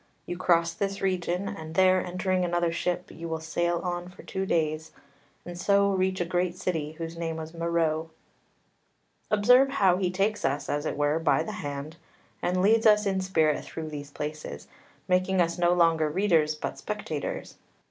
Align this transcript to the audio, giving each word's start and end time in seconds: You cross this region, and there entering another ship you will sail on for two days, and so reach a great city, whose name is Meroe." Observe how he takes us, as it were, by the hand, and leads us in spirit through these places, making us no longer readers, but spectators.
You 0.25 0.35
cross 0.35 0.73
this 0.73 0.99
region, 0.99 1.47
and 1.47 1.75
there 1.75 2.03
entering 2.03 2.43
another 2.43 2.71
ship 2.71 3.11
you 3.11 3.29
will 3.29 3.39
sail 3.39 3.77
on 3.83 4.09
for 4.09 4.23
two 4.23 4.47
days, 4.47 4.91
and 5.45 5.55
so 5.55 5.91
reach 5.91 6.19
a 6.19 6.25
great 6.25 6.57
city, 6.57 6.93
whose 6.93 7.19
name 7.19 7.37
is 7.39 7.53
Meroe." 7.53 8.09
Observe 9.29 9.69
how 9.69 9.97
he 9.97 10.09
takes 10.09 10.43
us, 10.43 10.69
as 10.69 10.87
it 10.87 10.97
were, 10.97 11.19
by 11.19 11.43
the 11.43 11.51
hand, 11.61 11.97
and 12.41 12.63
leads 12.63 12.87
us 12.87 13.05
in 13.05 13.21
spirit 13.21 13.63
through 13.63 13.89
these 13.89 14.09
places, 14.09 14.67
making 15.07 15.39
us 15.39 15.59
no 15.59 15.71
longer 15.71 16.09
readers, 16.09 16.55
but 16.55 16.79
spectators. 16.79 17.57